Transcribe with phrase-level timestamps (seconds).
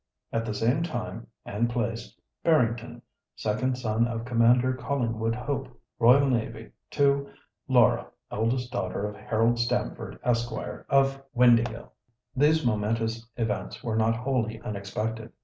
[0.33, 3.03] At the same time and place, Barrington,
[3.35, 5.67] second son of Commander Collingwood Hope,
[5.99, 7.29] R.N., to
[7.67, 10.51] Laura, eldest daughter of Harold Stamford, Esq.,
[10.89, 11.89] of Windāhgil."
[12.35, 15.33] These momentous events were not wholly unexpected.